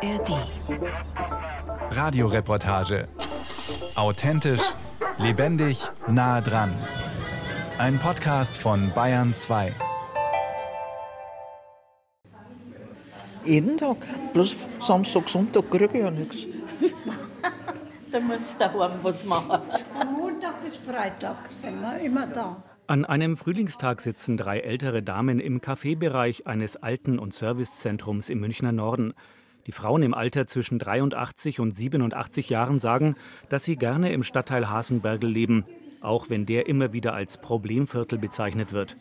[0.00, 0.46] ARD.
[1.90, 3.08] Radioreportage.
[3.96, 4.62] Authentisch,
[5.18, 6.72] lebendig, nah dran.
[7.78, 9.74] Ein Podcast von Bayern 2.
[13.44, 13.96] Jeden Tag.
[14.32, 16.46] Bloß Samstag, Sonntag kriege ich ja nichts.
[18.10, 19.60] Da musst du daheim was machen.
[19.98, 22.62] Von Montag bis Freitag sind wir immer da.
[22.86, 28.72] An einem Frühlingstag sitzen drei ältere Damen im Kaffeebereich eines Alten- und Servicezentrums im Münchner
[28.72, 29.12] Norden.
[29.68, 33.16] Die Frauen im Alter zwischen 83 und 87 Jahren sagen,
[33.50, 35.66] dass sie gerne im Stadtteil Hasenbergel leben,
[36.00, 38.96] auch wenn der immer wieder als Problemviertel bezeichnet wird.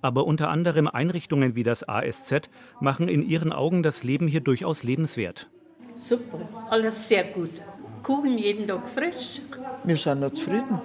[0.00, 2.48] Aber unter anderem Einrichtungen wie das ASZ
[2.80, 5.50] machen in ihren Augen das Leben hier durchaus lebenswert.
[5.96, 7.60] Super, alles sehr gut.
[8.02, 9.42] Kuchen jeden Tag frisch,
[9.84, 10.80] Wir sind noch zufrieden.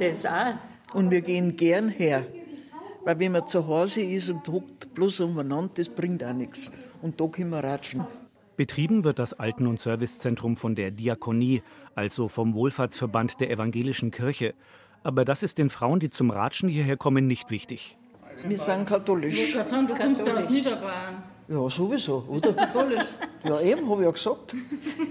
[0.00, 0.54] das auch.
[0.92, 2.26] Und wir gehen gern her.
[3.04, 6.72] Weil wenn man zu Hause ist und hockt bloß umeinander, das bringt auch nichts.
[7.00, 8.04] Und da können wir ratschen.
[8.56, 11.62] Betrieben wird das Alten- und Servicezentrum von der Diakonie,
[11.94, 14.54] also vom Wohlfahrtsverband der evangelischen Kirche.
[15.02, 17.96] Aber das ist den Frauen, die zum Ratschen hierher kommen, nicht wichtig.
[18.44, 19.52] Wir sind katholisch.
[19.52, 21.22] Sei Dank, du kommst ja aus Niederbayern.
[21.48, 22.52] Ja, sowieso, oder?
[22.54, 23.04] Katholisch.
[23.44, 24.54] Ja, eben, habe ich ja gesagt.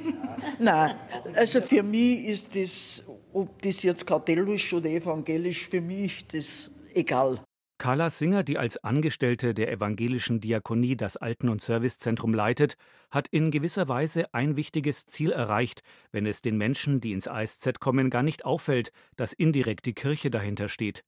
[0.60, 0.96] Nein,
[1.36, 7.40] also für mich ist das, ob das jetzt katholisch oder evangelisch, für mich das egal.
[7.80, 12.76] Carla Singer, die als Angestellte der evangelischen Diakonie das Alten- und Servicezentrum leitet,
[13.10, 17.80] hat in gewisser Weise ein wichtiges Ziel erreicht, wenn es den Menschen, die ins ASZ
[17.80, 21.06] kommen, gar nicht auffällt, dass indirekt die Kirche dahinter steht.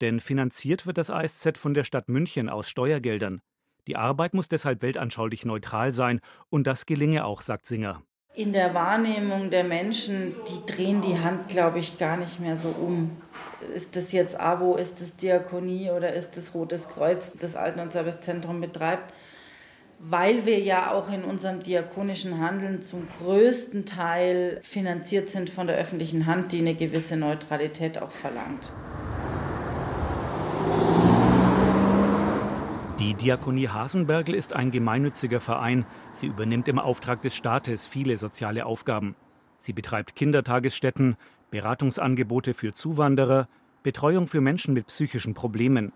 [0.00, 3.40] Denn finanziert wird das ASZ von der Stadt München aus Steuergeldern.
[3.88, 8.02] Die Arbeit muss deshalb weltanschaulich neutral sein, und das gelinge auch, sagt Singer.
[8.36, 12.68] In der Wahrnehmung der Menschen, die drehen die Hand, glaube ich, gar nicht mehr so
[12.68, 13.16] um.
[13.74, 17.92] Ist das jetzt AWO, ist das Diakonie oder ist das Rotes Kreuz, das Alten- und
[17.92, 19.14] Servicezentrum betreibt?
[20.00, 25.76] Weil wir ja auch in unserem diakonischen Handeln zum größten Teil finanziert sind von der
[25.76, 28.72] öffentlichen Hand, die eine gewisse Neutralität auch verlangt.
[32.98, 35.84] Die Diakonie Hasenbergel ist ein gemeinnütziger Verein.
[36.12, 39.14] Sie übernimmt im Auftrag des Staates viele soziale Aufgaben.
[39.58, 41.16] Sie betreibt Kindertagesstätten,
[41.54, 43.46] Beratungsangebote für Zuwanderer,
[43.84, 45.92] Betreuung für Menschen mit psychischen Problemen.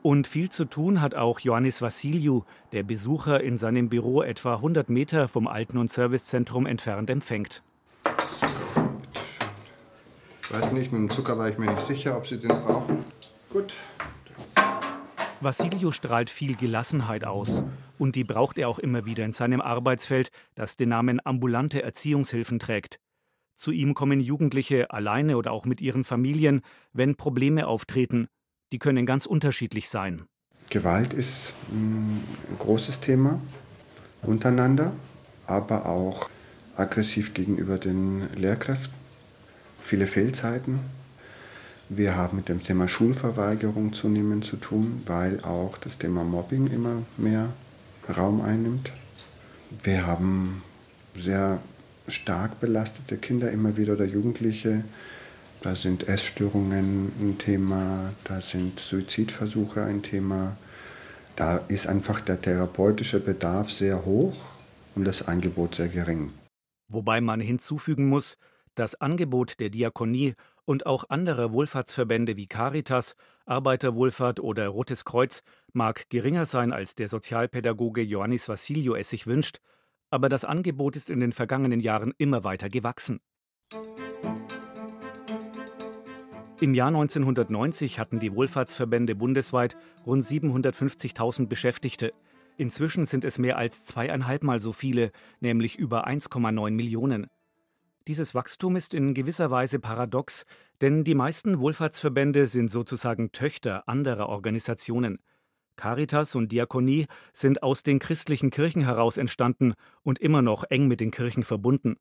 [0.00, 4.88] Und viel zu tun hat auch Ioannis Vassiliou, der Besucher in seinem Büro etwa 100
[4.90, 7.64] Meter vom Alten- und Servicezentrum entfernt empfängt.
[10.42, 12.98] Ich weiß nicht, mit dem Zucker war ich mir nicht sicher, ob Sie den brauchen.
[13.50, 13.74] Gut.
[15.40, 17.64] Vassiliou strahlt viel Gelassenheit aus.
[17.98, 22.60] Und die braucht er auch immer wieder in seinem Arbeitsfeld, das den Namen ambulante Erziehungshilfen
[22.60, 23.00] trägt.
[23.54, 28.28] Zu ihm kommen Jugendliche alleine oder auch mit ihren Familien, wenn Probleme auftreten.
[28.72, 30.22] Die können ganz unterschiedlich sein.
[30.70, 32.16] Gewalt ist mm,
[32.50, 33.40] ein großes Thema
[34.22, 34.92] untereinander,
[35.46, 36.30] aber auch
[36.76, 38.94] aggressiv gegenüber den Lehrkräften.
[39.80, 40.80] Viele Fehlzeiten.
[41.88, 47.02] Wir haben mit dem Thema Schulverweigerung zunehmend zu tun, weil auch das Thema Mobbing immer
[47.18, 47.48] mehr
[48.16, 48.92] Raum einnimmt.
[49.82, 50.62] Wir haben
[51.14, 51.60] sehr
[52.08, 54.84] stark belastete Kinder immer wieder oder Jugendliche.
[55.60, 60.56] Da sind Essstörungen ein Thema, da sind Suizidversuche ein Thema.
[61.36, 64.36] Da ist einfach der therapeutische Bedarf sehr hoch
[64.94, 66.32] und das Angebot sehr gering.
[66.88, 68.36] Wobei man hinzufügen muss,
[68.74, 75.42] das Angebot der Diakonie und auch anderer Wohlfahrtsverbände wie Caritas, Arbeiterwohlfahrt oder Rotes Kreuz
[75.72, 79.58] mag geringer sein, als der Sozialpädagoge Ioannis Vassiliou es sich wünscht,
[80.12, 83.20] aber das Angebot ist in den vergangenen Jahren immer weiter gewachsen.
[86.60, 92.12] Im Jahr 1990 hatten die Wohlfahrtsverbände bundesweit rund 750.000 Beschäftigte.
[92.56, 97.26] Inzwischen sind es mehr als zweieinhalbmal so viele, nämlich über 1,9 Millionen.
[98.06, 100.44] Dieses Wachstum ist in gewisser Weise paradox,
[100.80, 105.20] denn die meisten Wohlfahrtsverbände sind sozusagen Töchter anderer Organisationen.
[105.76, 111.00] Caritas und Diakonie sind aus den christlichen Kirchen heraus entstanden und immer noch eng mit
[111.00, 111.96] den Kirchen verbunden.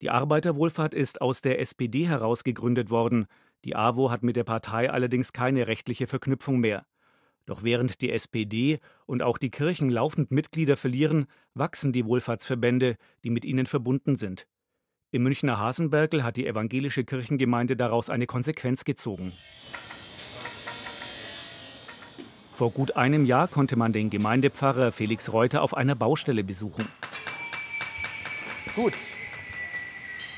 [0.00, 3.26] Die Arbeiterwohlfahrt ist aus der SPD heraus gegründet worden.
[3.64, 6.84] Die AWO hat mit der Partei allerdings keine rechtliche Verknüpfung mehr.
[7.46, 13.30] Doch während die SPD und auch die Kirchen laufend Mitglieder verlieren, wachsen die Wohlfahrtsverbände, die
[13.30, 14.46] mit ihnen verbunden sind.
[15.10, 19.32] Im Münchner Hasenbergel hat die evangelische Kirchengemeinde daraus eine Konsequenz gezogen.
[22.54, 26.86] Vor gut einem Jahr konnte man den Gemeindepfarrer Felix Reuter auf einer Baustelle besuchen.
[28.76, 28.94] Gut.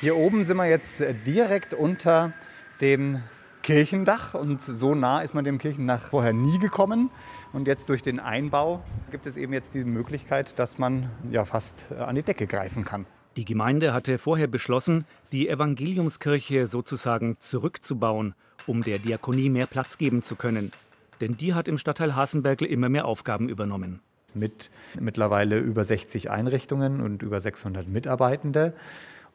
[0.00, 2.32] Hier oben sind wir jetzt äh, direkt unter
[2.80, 3.22] dem
[3.62, 7.10] Kirchendach und so nah ist man dem Kirchendach vorher nie gekommen.
[7.52, 11.76] Und jetzt durch den Einbau gibt es eben jetzt die Möglichkeit, dass man ja fast
[11.90, 13.04] äh, an die Decke greifen kann.
[13.36, 18.34] Die Gemeinde hatte vorher beschlossen, die Evangeliumskirche sozusagen zurückzubauen,
[18.66, 20.72] um der Diakonie mehr Platz geben zu können.
[21.20, 24.00] Denn die hat im Stadtteil Hasenbergl immer mehr Aufgaben übernommen.
[24.34, 24.70] Mit
[25.00, 28.74] mittlerweile über 60 Einrichtungen und über 600 Mitarbeitende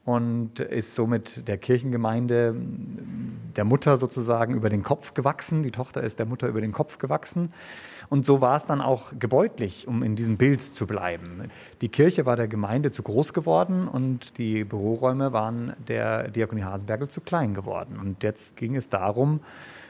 [0.04, 2.56] und ist somit der Kirchengemeinde
[3.56, 5.62] der Mutter sozusagen über den Kopf gewachsen.
[5.62, 7.54] Die Tochter ist der Mutter über den Kopf gewachsen.
[8.10, 11.50] Und so war es dann auch gebäudlich, um in diesem Bild zu bleiben.
[11.81, 17.07] Die Kirche war der Gemeinde zu groß geworden und die Büroräume waren der Diakonie Hasenbergel
[17.07, 18.00] zu klein geworden.
[18.00, 19.39] Und jetzt ging es darum,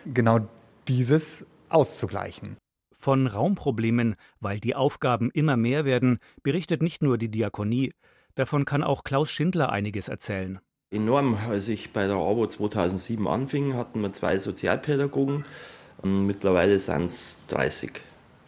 [0.05, 0.41] genau
[0.89, 2.57] dieses auszugleichen.
[2.93, 7.93] Von Raumproblemen, weil die Aufgaben immer mehr werden, berichtet nicht nur die Diakonie.
[8.35, 10.59] Davon kann auch Klaus Schindler einiges erzählen.
[10.91, 11.37] Enorm.
[11.49, 15.45] Als ich bei der AWO 2007 anfing, hatten wir zwei Sozialpädagogen.
[16.03, 17.91] Mittlerweile sind es 30.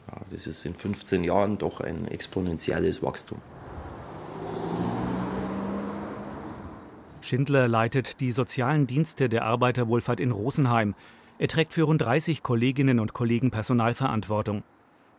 [0.08, 3.40] Ja, das ist in 15 Jahren doch ein exponentielles Wachstum.
[7.22, 10.94] Schindler leitet die sozialen Dienste der Arbeiterwohlfahrt in Rosenheim.
[11.40, 14.64] Er trägt für rund 30 Kolleginnen und Kollegen Personalverantwortung.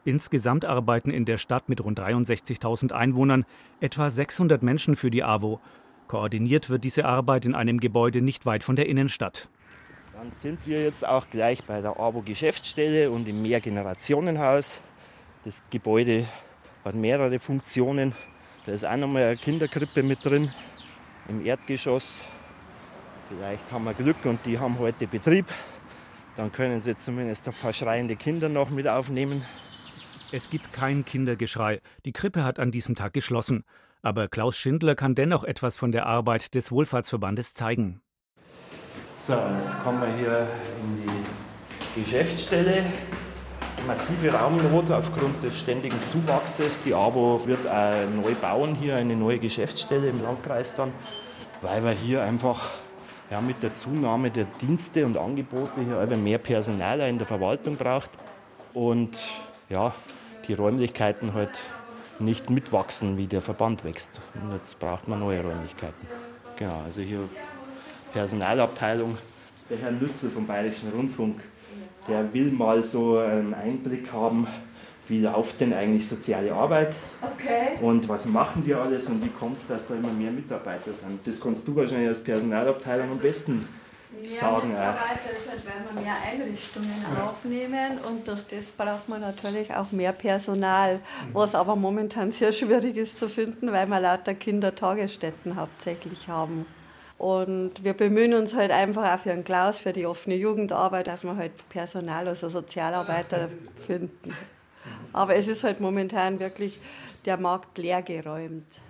[0.04, 3.44] Insgesamt arbeiten in der Stadt mit rund 63.000 Einwohnern
[3.80, 5.60] etwa 600 Menschen für die AWO.
[6.06, 9.48] Koordiniert wird diese Arbeit in einem Gebäude nicht weit von der Innenstadt.
[10.12, 14.80] Dann sind wir jetzt auch gleich bei der AWO Geschäftsstelle und im Mehrgenerationenhaus.
[15.44, 16.28] Das Gebäude
[16.84, 18.14] hat mehrere Funktionen.
[18.66, 20.50] Da ist auch nochmal eine Kinderkrippe mit drin
[21.28, 22.22] im Erdgeschoss.
[23.28, 25.46] Vielleicht haben wir Glück und die haben heute Betrieb.
[26.36, 29.44] Dann können sie zumindest ein paar schreiende Kinder noch mit aufnehmen.
[30.32, 31.80] Es gibt kein Kindergeschrei.
[32.04, 33.64] Die Krippe hat an diesem Tag geschlossen.
[34.02, 38.00] Aber Klaus Schindler kann dennoch etwas von der Arbeit des Wohlfahrtsverbandes zeigen.
[39.26, 40.48] So, jetzt kommen wir hier
[40.82, 42.84] in die Geschäftsstelle.
[43.86, 46.82] Massive Raumnot aufgrund des ständigen Zuwachses.
[46.82, 50.92] Die ABO wird auch neu bauen, hier eine neue Geschäftsstelle im Landkreis dann,
[51.62, 52.70] weil wir hier einfach
[53.34, 58.10] ja, mit der Zunahme der Dienste und Angebote hier mehr Personal in der Verwaltung braucht.
[58.72, 59.18] Und
[59.68, 59.92] ja,
[60.46, 61.50] die Räumlichkeiten halt
[62.20, 64.20] nicht mitwachsen, wie der Verband wächst.
[64.40, 66.06] Und jetzt braucht man neue Räumlichkeiten.
[66.54, 67.28] Genau, also hier
[68.12, 69.18] Personalabteilung.
[69.68, 71.40] Der Herr Nützel vom Bayerischen Rundfunk,
[72.06, 74.46] der will mal so einen Einblick haben,
[75.08, 77.78] wie läuft denn eigentlich soziale Arbeit okay.
[77.80, 81.26] und was machen wir alles und wie kommt es, dass da immer mehr Mitarbeiter sind.
[81.26, 83.68] Das kannst du wahrscheinlich als Personalabteilung am besten
[84.22, 84.72] sagen.
[84.72, 85.20] Ja, halt,
[85.64, 91.00] weil wir mehr Einrichtungen aufnehmen und durch das braucht man natürlich auch mehr Personal,
[91.32, 96.66] was aber momentan sehr schwierig ist zu finden, weil wir lauter Kindertagesstätten hauptsächlich haben.
[97.16, 101.22] Und wir bemühen uns halt einfach auch für den Klaus, für die offene Jugendarbeit, dass
[101.22, 103.48] wir halt Personal, also Sozialarbeiter
[103.86, 104.34] finden.
[105.14, 106.78] Aber es ist halt momentan wirklich
[107.24, 108.80] der Markt leergeräumt.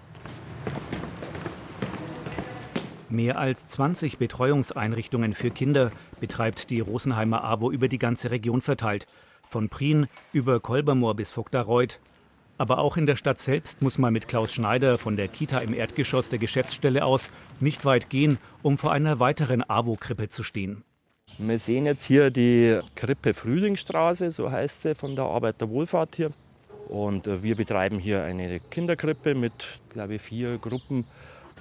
[3.11, 9.07] Mehr als 20 Betreuungseinrichtungen für Kinder betreibt die Rosenheimer AWO über die ganze Region verteilt.
[9.49, 12.01] Von Prien über Kolbermoor bis Vogtareuth.
[12.57, 15.75] Aber auch in der Stadt selbst muss man mit Klaus Schneider von der Kita im
[15.75, 17.29] Erdgeschoss der Geschäftsstelle aus
[17.61, 20.85] nicht weit gehen, um vor einer weiteren AWO-Krippe zu stehen.
[21.39, 26.31] Wir sehen jetzt hier die Krippe Frühlingsstraße, so heißt sie, von der Arbeiterwohlfahrt hier.
[26.89, 29.53] Und äh, wir betreiben hier eine Kinderkrippe mit,
[29.91, 31.05] glaube ich, vier Gruppen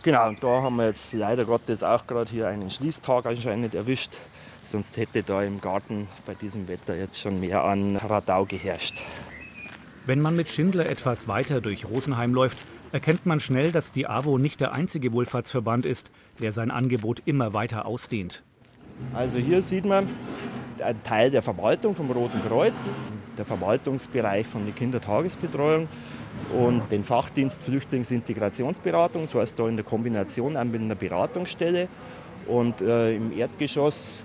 [0.04, 4.12] Genau, und da haben wir jetzt leider Gottes auch gerade hier einen Schließtag anscheinend erwischt.
[4.64, 9.02] Sonst hätte da im Garten bei diesem Wetter jetzt schon mehr an Radau geherrscht.
[10.06, 12.58] Wenn man mit Schindler etwas weiter durch Rosenheim läuft,
[12.92, 17.54] erkennt man schnell, dass die AWO nicht der einzige Wohlfahrtsverband ist, der sein Angebot immer
[17.54, 18.44] weiter ausdehnt.
[19.14, 20.08] Also hier sieht man
[20.84, 22.92] einen Teil der Verwaltung vom Roten Kreuz,
[23.38, 25.88] der Verwaltungsbereich von der Kindertagesbetreuung
[26.58, 31.88] und den Fachdienst Flüchtlingsintegrationsberatung, das heißt da in der Kombination auch mit einer Beratungsstelle.
[32.48, 34.22] Und äh, im Erdgeschoss,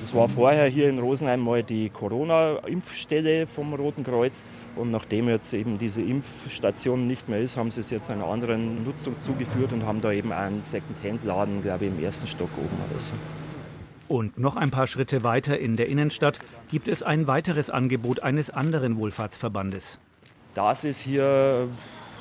[0.00, 4.42] das war vorher hier in Rosenheim mal die Corona-Impfstelle vom Roten Kreuz.
[4.76, 8.84] Und nachdem jetzt eben diese Impfstation nicht mehr ist, haben sie es jetzt einer anderen
[8.84, 13.00] Nutzung zugeführt und haben da eben einen Second-Hand-Laden, glaube ich, im ersten Stock oben oder
[13.00, 13.14] so.
[14.08, 16.38] Und noch ein paar Schritte weiter in der Innenstadt
[16.70, 19.98] gibt es ein weiteres Angebot eines anderen Wohlfahrtsverbandes.
[20.54, 21.68] Das ist hier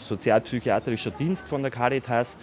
[0.02, 2.38] sozialpsychiatrischer Dienst von der Caritas,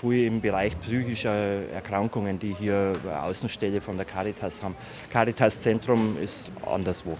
[0.00, 1.34] viel im Bereich psychischer
[1.72, 4.76] Erkrankungen, die hier Außenstelle von der Caritas haben.
[5.10, 7.18] Caritas Zentrum ist anderswo.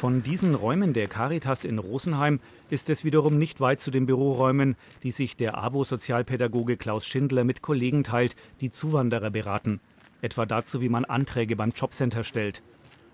[0.00, 2.40] Von diesen Räumen der Caritas in Rosenheim
[2.70, 7.60] ist es wiederum nicht weit zu den Büroräumen, die sich der AWO-Sozialpädagoge Klaus Schindler mit
[7.60, 9.78] Kollegen teilt, die Zuwanderer beraten.
[10.22, 12.62] Etwa dazu, wie man Anträge beim Jobcenter stellt.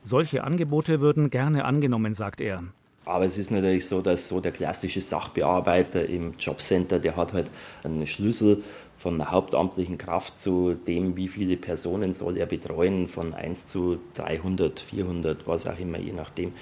[0.04, 2.62] Solche Angebote würden gerne angenommen, sagt er.
[3.06, 7.50] Aber es ist natürlich so, dass so der klassische Sachbearbeiter im Jobcenter, der hat halt
[7.84, 8.64] einen Schlüssel
[8.98, 13.98] von der hauptamtlichen Kraft zu dem, wie viele Personen soll er betreuen, von 1 zu
[14.14, 16.52] 300, 400, was auch immer, je nachdem.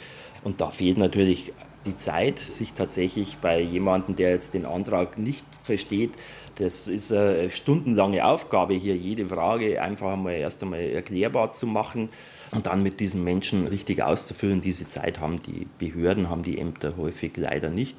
[0.43, 1.55] Und da fehlt natürlich
[1.87, 6.13] die Zeit, sich tatsächlich bei jemandem, der jetzt den Antrag nicht versteht,
[6.57, 12.11] das ist eine stundenlange Aufgabe, hier jede Frage einfach einmal erst einmal erklärbar zu machen
[12.51, 14.61] und dann mit diesen Menschen richtig auszufüllen.
[14.61, 17.97] Diese Zeit haben die Behörden, haben die Ämter häufig leider nicht.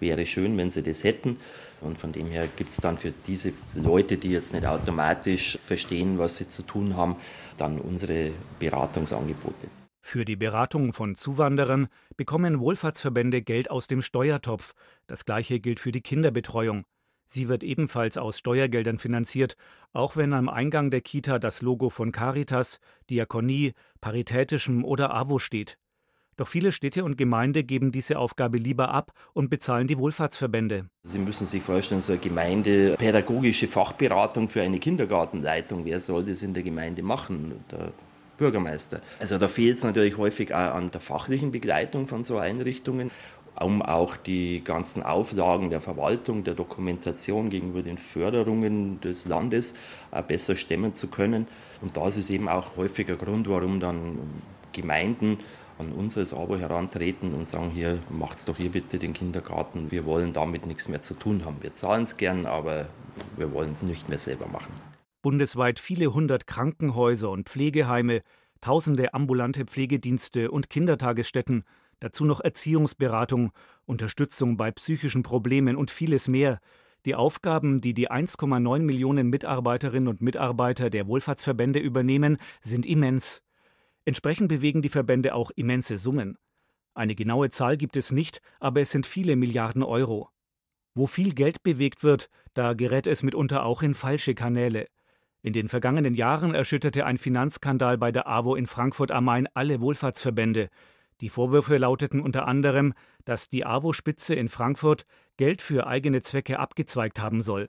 [0.00, 1.38] Wäre schön, wenn sie das hätten.
[1.80, 6.18] Und von dem her gibt es dann für diese Leute, die jetzt nicht automatisch verstehen,
[6.18, 7.16] was sie zu tun haben,
[7.56, 9.68] dann unsere Beratungsangebote.
[10.00, 14.72] Für die Beratung von Zuwanderern bekommen Wohlfahrtsverbände Geld aus dem Steuertopf.
[15.06, 16.84] Das gleiche gilt für die Kinderbetreuung.
[17.30, 19.56] Sie wird ebenfalls aus Steuergeldern finanziert,
[19.92, 22.80] auch wenn am Eingang der Kita das Logo von Caritas,
[23.10, 25.78] Diakonie, Paritätischem oder AWO steht.
[26.38, 30.88] Doch viele Städte und Gemeinde geben diese Aufgabe lieber ab und bezahlen die Wohlfahrtsverbände.
[31.02, 36.42] Sie müssen sich vorstellen, so eine Gemeinde, pädagogische Fachberatung für eine Kindergartenleitung, wer soll das
[36.42, 37.62] in der Gemeinde machen?
[37.70, 37.92] Der
[38.38, 39.00] Bürgermeister.
[39.18, 43.10] Also da fehlt es natürlich häufig auch an der fachlichen Begleitung von so Einrichtungen
[43.60, 49.74] um auch die ganzen Auflagen der Verwaltung, der Dokumentation gegenüber den Förderungen des Landes
[50.26, 51.46] besser stemmen zu können.
[51.80, 54.18] Und das ist eben auch häufiger Grund, warum dann
[54.72, 55.38] Gemeinden
[55.78, 60.04] an uns als Abo herantreten und sagen, hier macht's doch hier bitte den Kindergarten, wir
[60.04, 61.56] wollen damit nichts mehr zu tun haben.
[61.60, 62.88] Wir zahlen es gern, aber
[63.36, 64.72] wir wollen es nicht mehr selber machen.
[65.22, 68.22] Bundesweit viele hundert Krankenhäuser und Pflegeheime,
[68.60, 71.64] tausende ambulante Pflegedienste und Kindertagesstätten–
[72.00, 73.52] Dazu noch Erziehungsberatung,
[73.84, 76.60] Unterstützung bei psychischen Problemen und vieles mehr.
[77.04, 83.42] Die Aufgaben, die die 1,9 Millionen Mitarbeiterinnen und Mitarbeiter der Wohlfahrtsverbände übernehmen, sind immens.
[84.04, 86.38] Entsprechend bewegen die Verbände auch immense Summen.
[86.94, 90.30] Eine genaue Zahl gibt es nicht, aber es sind viele Milliarden Euro.
[90.94, 94.88] Wo viel Geld bewegt wird, da gerät es mitunter auch in falsche Kanäle.
[95.42, 99.80] In den vergangenen Jahren erschütterte ein Finanzskandal bei der AWO in Frankfurt am Main alle
[99.80, 100.68] Wohlfahrtsverbände.
[101.20, 102.94] Die Vorwürfe lauteten unter anderem,
[103.24, 105.04] dass die AWO-Spitze in Frankfurt
[105.36, 107.68] Geld für eigene Zwecke abgezweigt haben soll.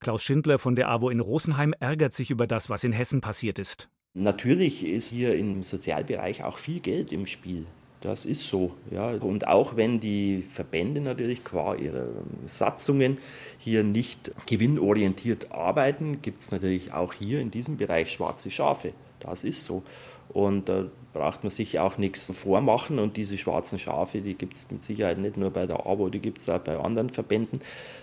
[0.00, 3.58] Klaus Schindler von der AWO in Rosenheim ärgert sich über das, was in Hessen passiert
[3.58, 3.88] ist.
[4.12, 7.64] Natürlich ist hier im Sozialbereich auch viel Geld im Spiel.
[8.02, 8.74] Das ist so.
[8.90, 9.10] Ja.
[9.10, 12.08] Und auch wenn die Verbände natürlich qua ihrer
[12.44, 13.18] Satzungen
[13.58, 18.92] hier nicht gewinnorientiert arbeiten, gibt es natürlich auch hier in diesem Bereich schwarze Schafe.
[19.20, 19.82] Das ist so.
[20.36, 22.98] Und da braucht man sich auch nichts vormachen.
[22.98, 26.18] Und diese schwarzen Schafe, die gibt es mit Sicherheit nicht nur bei der AWO, die
[26.18, 27.62] gibt es auch bei anderen Verbänden.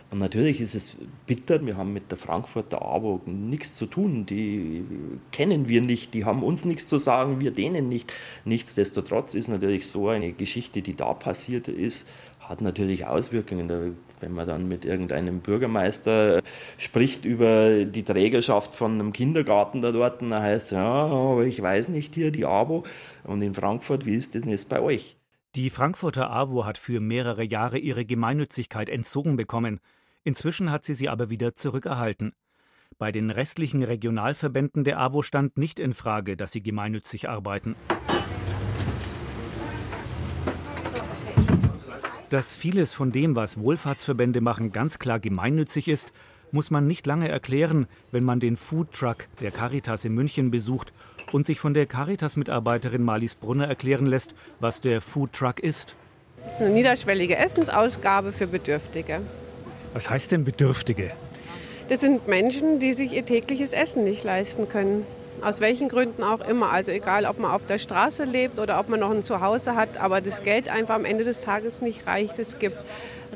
[0.09, 0.95] Und natürlich ist es
[1.27, 4.25] bitter, wir haben mit der Frankfurter AWO nichts zu tun.
[4.25, 4.83] Die
[5.31, 8.11] kennen wir nicht, die haben uns nichts zu sagen, wir denen nicht.
[8.45, 12.09] Nichtsdestotrotz ist natürlich so eine Geschichte, die da passiert ist,
[12.47, 13.97] hat natürlich Auswirkungen.
[14.19, 16.41] Wenn man dann mit irgendeinem Bürgermeister
[16.77, 21.61] spricht über die Trägerschaft von einem Kindergarten da dort, dann heißt es, ja, aber ich
[21.61, 22.83] weiß nicht hier die AWO.
[23.25, 25.17] Und in Frankfurt, wie ist das jetzt bei euch?
[25.55, 29.79] Die Frankfurter AWO hat für mehrere Jahre ihre Gemeinnützigkeit entzogen bekommen.
[30.23, 32.33] Inzwischen hat sie sie aber wieder zurückerhalten.
[32.97, 37.75] Bei den restlichen Regionalverbänden der AWO stand nicht in Frage, dass sie gemeinnützig arbeiten.
[42.33, 46.11] Dass vieles von dem, was Wohlfahrtsverbände machen, ganz klar gemeinnützig ist,
[46.51, 50.93] muss man nicht lange erklären, wenn man den Food Truck der Caritas in München besucht
[51.31, 55.95] und sich von der Caritas-Mitarbeiterin Marlies Brunner erklären lässt, was der Food Truck ist.
[56.43, 59.21] Das ist eine niederschwellige Essensausgabe für Bedürftige.
[59.93, 61.11] Was heißt denn Bedürftige?
[61.87, 65.05] Das sind Menschen, die sich ihr tägliches Essen nicht leisten können.
[65.41, 66.71] Aus welchen Gründen auch immer.
[66.71, 69.97] Also egal, ob man auf der Straße lebt oder ob man noch ein Zuhause hat,
[69.97, 72.39] aber das Geld einfach am Ende des Tages nicht reicht.
[72.39, 72.77] Es gibt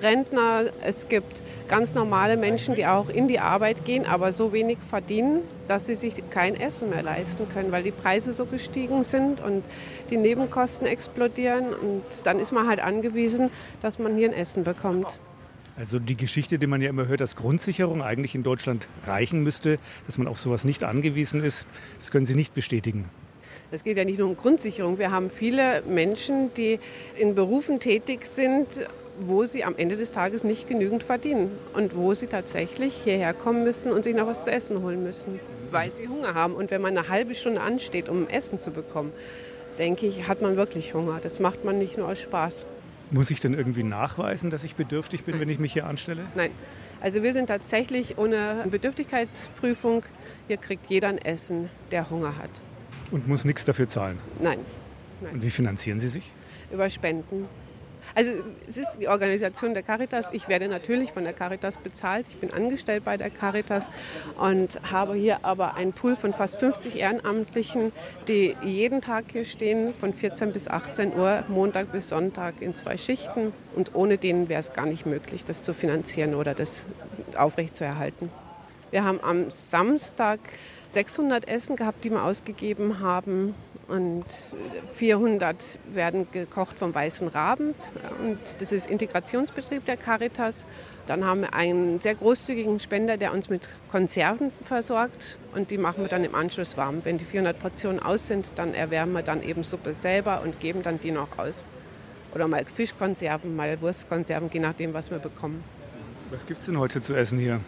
[0.02, 4.78] Rentner, es gibt ganz normale Menschen, die auch in die Arbeit gehen, aber so wenig
[4.90, 9.42] verdienen, dass sie sich kein Essen mehr leisten können, weil die Preise so gestiegen sind
[9.42, 9.64] und
[10.10, 11.74] die Nebenkosten explodieren.
[11.74, 13.50] Und dann ist man halt angewiesen,
[13.82, 15.20] dass man hier ein Essen bekommt.
[15.78, 19.78] Also die Geschichte, die man ja immer hört, dass Grundsicherung eigentlich in Deutschland reichen müsste,
[20.08, 21.68] dass man auf sowas nicht angewiesen ist,
[22.00, 23.06] das können Sie nicht bestätigen.
[23.70, 24.98] Es geht ja nicht nur um Grundsicherung.
[24.98, 26.80] Wir haben viele Menschen, die
[27.16, 28.88] in Berufen tätig sind,
[29.20, 33.64] wo sie am Ende des Tages nicht genügend verdienen und wo sie tatsächlich hierher kommen
[33.64, 36.56] müssen und sich noch was zu essen holen müssen, weil sie Hunger haben.
[36.56, 39.12] Und wenn man eine halbe Stunde ansteht, um Essen zu bekommen,
[39.78, 41.20] denke ich, hat man wirklich Hunger.
[41.22, 42.66] Das macht man nicht nur aus Spaß.
[43.10, 46.26] Muss ich denn irgendwie nachweisen, dass ich bedürftig bin, wenn ich mich hier anstelle?
[46.36, 46.52] Nein.
[47.00, 50.04] Also wir sind tatsächlich ohne Bedürftigkeitsprüfung.
[50.48, 52.50] Hier kriegt jeder ein Essen, der Hunger hat.
[53.12, 54.18] Und muss nichts dafür zahlen?
[54.42, 54.60] Nein.
[55.22, 55.34] Nein.
[55.36, 56.32] Und wie finanzieren Sie sich?
[56.72, 57.46] Über Spenden.
[58.16, 58.32] Also
[58.68, 60.32] es ist die Organisation der Caritas.
[60.32, 62.28] Ich werde natürlich von der Caritas bezahlt.
[62.30, 63.88] Ich bin angestellt bei der Caritas
[64.38, 67.92] und habe hier aber einen Pool von fast 50 Ehrenamtlichen,
[68.28, 72.98] die jeden Tag hier stehen, von 14 bis 18 Uhr, Montag bis Sonntag in zwei
[72.98, 73.54] Schichten.
[73.76, 76.88] Und ohne denen wäre es gar nicht möglich, das zu finanzieren oder das
[77.36, 78.30] aufrechtzuerhalten.
[78.90, 80.40] Wir haben am Samstag
[80.90, 83.54] 600 Essen gehabt, die wir ausgegeben haben.
[83.88, 84.26] Und
[84.96, 87.74] 400 werden gekocht vom Weißen Raben.
[88.22, 90.66] Und das ist Integrationsbetrieb der Caritas.
[91.08, 95.38] Dann haben wir einen sehr großzügigen Spender, der uns mit Konserven versorgt.
[95.56, 97.06] Und die machen wir dann im Anschluss warm.
[97.06, 100.84] Wenn die 400 Portionen aus sind, dann erwärmen wir dann eben Suppe selber und geben
[100.84, 101.66] dann die noch aus.
[102.36, 105.64] Oder mal Fischkonserven, mal Wurstkonserven, je nachdem, was wir bekommen.
[106.30, 107.62] Was gibt es denn heute zu essen hier?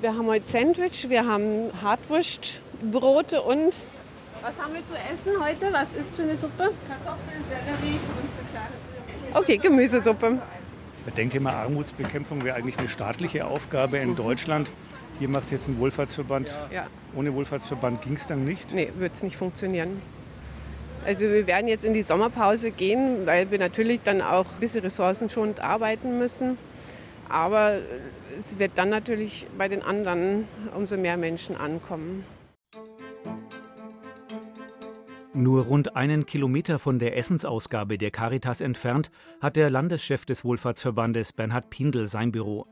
[0.00, 3.74] Wir haben heute Sandwich, wir haben Hartwurstbrote und
[4.44, 5.72] was haben wir zu essen heute?
[5.72, 6.70] Was ist für eine Suppe?
[6.86, 7.98] Kartoffeln, Sellerie
[9.32, 10.30] und Okay, Gemüsesuppe.
[10.32, 14.70] Man denkt immer, Armutsbekämpfung wäre eigentlich eine staatliche Aufgabe in Deutschland.
[15.18, 16.50] Hier macht es jetzt ein Wohlfahrtsverband.
[16.70, 16.86] Ja.
[17.14, 18.74] Ohne Wohlfahrtsverband ging es dann nicht?
[18.74, 20.02] Nee, wird es nicht funktionieren.
[21.06, 24.82] Also wir werden jetzt in die Sommerpause gehen, weil wir natürlich dann auch ein bisschen
[24.82, 26.58] ressourcenschonend arbeiten müssen.
[27.30, 27.78] Aber
[28.40, 32.24] es wird dann natürlich bei den anderen umso mehr Menschen ankommen.
[35.36, 39.10] Nur rund einen Kilometer von der Essensausgabe der Caritas entfernt
[39.40, 42.68] hat der Landeschef des Wohlfahrtsverbandes Bernhard Pindl sein Büro.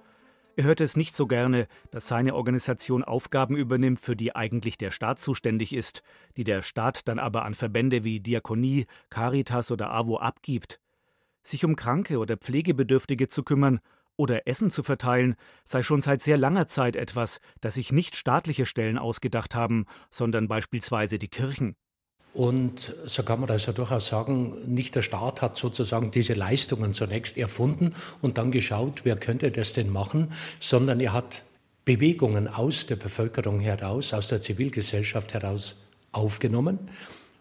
[0.54, 4.92] Er hört es nicht so gerne, dass seine Organisation Aufgaben übernimmt, für die eigentlich der
[4.92, 6.04] Staat zuständig ist,
[6.36, 10.78] die der Staat dann aber an Verbände wie Diakonie, Caritas oder AWO abgibt.
[11.42, 13.80] Sich um Kranke oder Pflegebedürftige zu kümmern
[14.16, 18.66] oder Essen zu verteilen, sei schon seit sehr langer Zeit etwas, das sich nicht staatliche
[18.66, 21.74] Stellen ausgedacht haben, sondern beispielsweise die Kirchen.
[22.34, 27.36] Und so kann man also durchaus sagen, nicht der Staat hat sozusagen diese Leistungen zunächst
[27.36, 31.42] erfunden und dann geschaut, wer könnte das denn machen, sondern er hat
[31.84, 35.76] Bewegungen aus der Bevölkerung heraus, aus der Zivilgesellschaft heraus
[36.12, 36.78] aufgenommen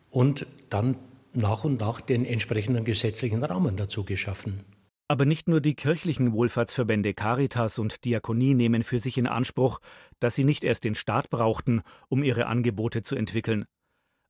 [0.09, 0.95] und dann
[1.33, 4.65] nach und nach den entsprechenden gesetzlichen Rahmen dazu geschaffen.
[5.07, 9.79] Aber nicht nur die kirchlichen Wohlfahrtsverbände Caritas und Diakonie nehmen für sich in Anspruch,
[10.19, 13.65] dass sie nicht erst den Staat brauchten, um ihre Angebote zu entwickeln.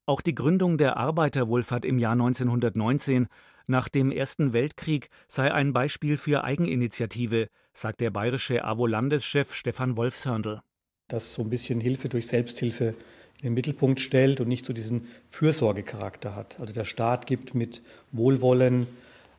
[0.06, 3.28] Auch die Gründung der Arbeiterwohlfahrt im Jahr 1919
[3.68, 10.62] nach dem Ersten Weltkrieg sei ein Beispiel für Eigeninitiative, sagt der bayerische AWO-Landeschef Stefan Wolfshörndl.
[11.08, 12.96] Das so ein bisschen Hilfe durch Selbsthilfe
[13.38, 16.60] in den Mittelpunkt stellt und nicht so diesen Fürsorgecharakter hat.
[16.60, 18.88] Also der Staat gibt mit Wohlwollen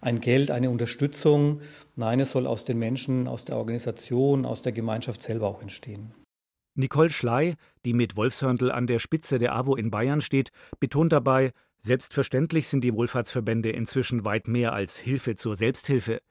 [0.01, 1.61] ein Geld, eine Unterstützung.
[1.96, 6.12] Nein, es soll aus den Menschen, aus der Organisation, aus der Gemeinschaft selber auch entstehen.
[6.74, 11.52] Nicole Schley, die mit Wolfshörndl an der Spitze der AWO in Bayern steht, betont dabei,
[11.82, 16.22] selbstverständlich sind die Wohlfahrtsverbände inzwischen weit mehr als Hilfe zur Selbsthilfe.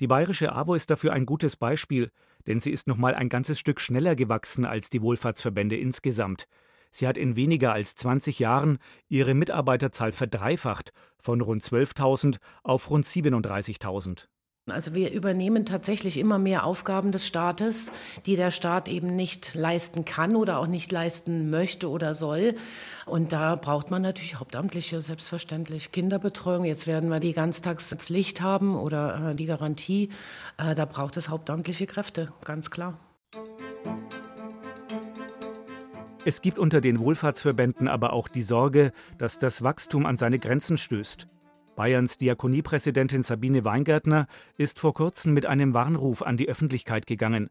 [0.00, 2.10] Die bayerische AWO ist dafür ein gutes Beispiel,
[2.46, 6.48] denn sie ist noch mal ein ganzes Stück schneller gewachsen als die Wohlfahrtsverbände insgesamt.
[6.90, 13.04] Sie hat in weniger als 20 Jahren ihre Mitarbeiterzahl verdreifacht, von rund 12.000 auf rund
[13.04, 14.28] 37.000.
[14.68, 17.92] Also wir übernehmen tatsächlich immer mehr Aufgaben des Staates,
[18.26, 22.56] die der Staat eben nicht leisten kann oder auch nicht leisten möchte oder soll.
[23.04, 25.92] Und da braucht man natürlich Hauptamtliche, selbstverständlich.
[25.92, 30.08] Kinderbetreuung, jetzt werden wir die Ganztagspflicht haben oder äh, die Garantie.
[30.58, 32.98] Äh, da braucht es hauptamtliche Kräfte, ganz klar.
[36.24, 40.76] Es gibt unter den Wohlfahrtsverbänden aber auch die Sorge, dass das Wachstum an seine Grenzen
[40.76, 41.28] stößt.
[41.76, 47.50] Bayerns Diakoniepräsidentin Sabine Weingärtner ist vor kurzem mit einem Warnruf an die Öffentlichkeit gegangen.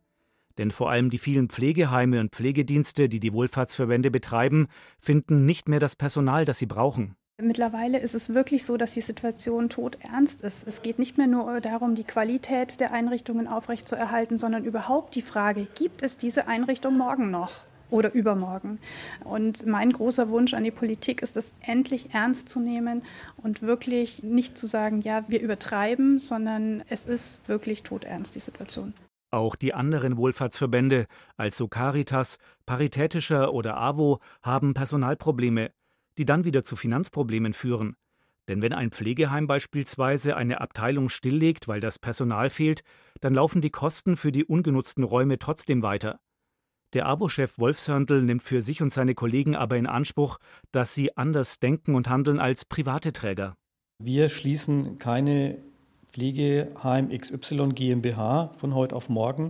[0.58, 4.68] Denn vor allem die vielen Pflegeheime und Pflegedienste, die die Wohlfahrtsverbände betreiben,
[5.00, 7.16] finden nicht mehr das Personal, das sie brauchen.
[7.38, 10.66] Mittlerweile ist es wirklich so, dass die Situation todernst ist.
[10.66, 15.68] Es geht nicht mehr nur darum, die Qualität der Einrichtungen aufrechtzuerhalten, sondern überhaupt die Frage,
[15.76, 17.66] gibt es diese Einrichtung morgen noch?
[17.90, 18.80] Oder übermorgen.
[19.24, 23.04] Und mein großer Wunsch an die Politik ist es endlich ernst zu nehmen
[23.38, 28.94] und wirklich nicht zu sagen, ja, wir übertreiben, sondern es ist wirklich todernst, die Situation.
[29.32, 35.72] Auch die anderen Wohlfahrtsverbände, also Caritas, Paritätischer oder AWO, haben Personalprobleme,
[36.18, 37.96] die dann wieder zu Finanzproblemen führen.
[38.48, 42.84] Denn wenn ein Pflegeheim beispielsweise eine Abteilung stilllegt, weil das Personal fehlt,
[43.20, 46.20] dann laufen die Kosten für die ungenutzten Räume trotzdem weiter.
[46.96, 50.38] Der AWO-Chef Wolfshörndl nimmt für sich und seine Kollegen aber in Anspruch,
[50.72, 53.58] dass sie anders denken und handeln als private Träger.
[54.02, 55.58] Wir schließen keine
[56.14, 59.50] Pflegeheim XY GmbH von heute auf morgen,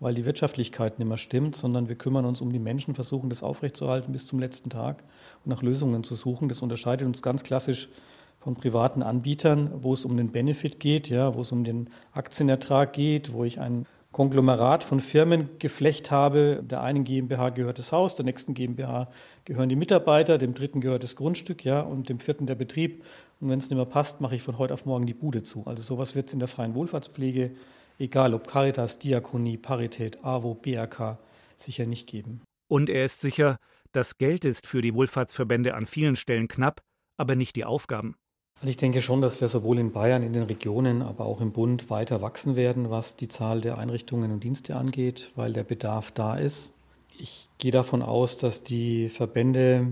[0.00, 3.42] weil die Wirtschaftlichkeit nicht mehr stimmt, sondern wir kümmern uns um die Menschen, versuchen das
[3.42, 5.04] aufrechtzuerhalten bis zum letzten Tag
[5.44, 6.48] und nach Lösungen zu suchen.
[6.48, 7.90] Das unterscheidet uns ganz klassisch
[8.38, 12.94] von privaten Anbietern, wo es um den Benefit geht, ja, wo es um den Aktienertrag
[12.94, 16.62] geht, wo ich ein Konglomerat von Firmengeflecht habe.
[16.64, 19.10] Der einen GmbH gehört das Haus, der nächsten GmbH
[19.44, 23.04] gehören die Mitarbeiter, dem dritten gehört das Grundstück, ja, und dem vierten der Betrieb.
[23.40, 25.64] Und wenn es nicht mehr passt, mache ich von heute auf morgen die Bude zu.
[25.66, 27.54] Also sowas wird es in der freien Wohlfahrtspflege,
[27.98, 31.18] egal ob Caritas, Diakonie, Parität, AWO, BRK,
[31.56, 32.42] sicher nicht geben.
[32.68, 33.58] Und er ist sicher,
[33.92, 36.80] das Geld ist für die Wohlfahrtsverbände an vielen Stellen knapp,
[37.16, 38.16] aber nicht die Aufgaben.
[38.60, 41.52] Also ich denke schon, dass wir sowohl in Bayern, in den Regionen, aber auch im
[41.52, 46.10] Bund weiter wachsen werden, was die Zahl der Einrichtungen und Dienste angeht, weil der Bedarf
[46.10, 46.72] da ist.
[47.20, 49.86] Ich gehe davon aus, dass die Verbände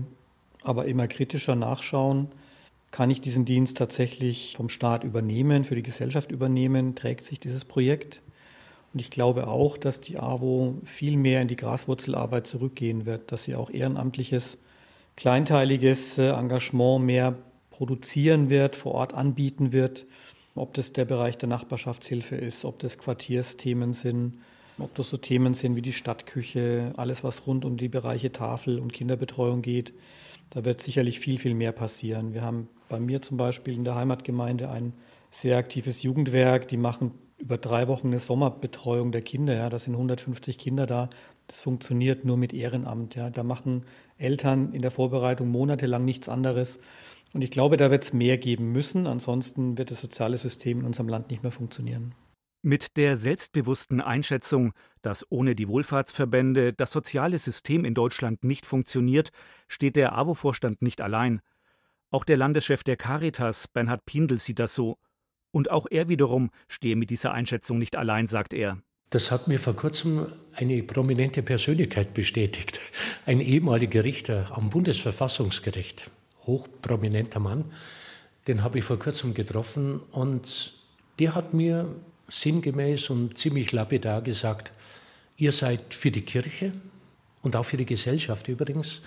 [0.63, 2.27] aber immer kritischer nachschauen.
[2.91, 6.95] Kann ich diesen Dienst tatsächlich vom Staat übernehmen, für die Gesellschaft übernehmen?
[6.95, 8.21] Trägt sich dieses Projekt?
[8.93, 13.43] Und ich glaube auch, dass die AWO viel mehr in die Graswurzelarbeit zurückgehen wird, dass
[13.43, 14.57] sie auch ehrenamtliches,
[15.15, 17.35] kleinteiliges äh, Engagement mehr
[17.69, 20.05] produzieren wird, vor Ort anbieten wird,
[20.55, 24.39] ob das der Bereich der Nachbarschaftshilfe ist, ob das Quartiersthemen sind,
[24.79, 28.79] ob das so Themen sind wie die Stadtküche, alles was rund um die Bereiche Tafel
[28.79, 29.93] und Kinderbetreuung geht.
[30.49, 32.33] Da wird sicherlich viel, viel mehr passieren.
[32.33, 34.93] Wir haben bei mir zum Beispiel in der Heimatgemeinde ein
[35.31, 36.67] sehr aktives Jugendwerk.
[36.67, 39.53] Die machen über drei Wochen eine Sommerbetreuung der Kinder.
[39.53, 39.69] Ja.
[39.69, 41.09] Da sind 150 Kinder da.
[41.47, 43.15] Das funktioniert nur mit Ehrenamt.
[43.15, 43.29] Ja.
[43.29, 43.83] Da machen
[44.17, 46.79] Eltern in der Vorbereitung monatelang nichts anderes.
[47.33, 49.07] Und ich glaube, da wird es mehr geben müssen.
[49.07, 52.15] Ansonsten wird das soziale System in unserem Land nicht mehr funktionieren.
[52.63, 59.29] Mit der selbstbewussten Einschätzung, dass ohne die Wohlfahrtsverbände das soziale System in Deutschland nicht funktioniert,
[59.67, 61.41] steht der AWO-Vorstand nicht allein.
[62.09, 64.97] Auch der Landeschef der Caritas, Bernhard Pindl, sieht das so.
[65.51, 68.81] Und auch er wiederum stehe mit dieser Einschätzung nicht allein, sagt er.
[69.09, 72.81] Das hat mir vor kurzem eine prominente Persönlichkeit bestätigt.
[73.25, 76.09] Ein ehemaliger Richter am Bundesverfassungsgericht
[76.47, 77.65] hochprominenter Mann.
[78.47, 80.73] Den habe ich vor kurzem getroffen und
[81.19, 81.87] der hat mir
[82.29, 84.71] sinngemäß und ziemlich lapidar gesagt,
[85.37, 86.71] ihr seid für die Kirche
[87.41, 89.01] und auch für die Gesellschaft übrigens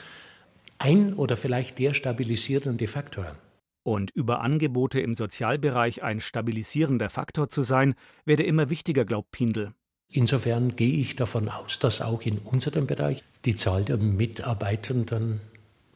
[0.79, 3.37] ein oder vielleicht der stabilisierende Faktor.
[3.83, 9.73] Und über Angebote im Sozialbereich ein stabilisierender Faktor zu sein, werde immer wichtiger, glaubt Pindl.
[10.13, 15.41] Insofern gehe ich davon aus, dass auch in unserem Bereich die Zahl der Mitarbeitenden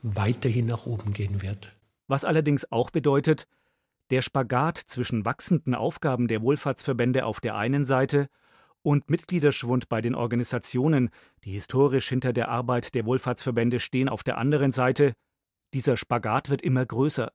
[0.04, 1.74] weiterhin nach oben gehen wird.
[2.06, 3.48] Was allerdings auch bedeutet,
[4.10, 8.28] der Spagat zwischen wachsenden Aufgaben der Wohlfahrtsverbände auf der einen Seite
[8.82, 11.08] und Mitgliederschwund bei den Organisationen,
[11.44, 15.14] die historisch hinter der Arbeit der Wohlfahrtsverbände stehen, auf der anderen Seite,
[15.72, 17.32] dieser Spagat wird immer größer.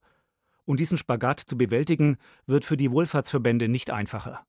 [0.66, 4.46] Und diesen Spagat zu bewältigen, wird für die Wohlfahrtsverbände nicht einfacher.